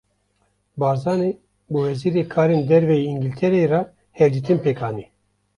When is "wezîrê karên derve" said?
1.85-2.97